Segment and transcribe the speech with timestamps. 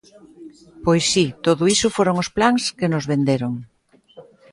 [0.85, 3.53] Pois, si, todo iso foron os plans que nos venderon.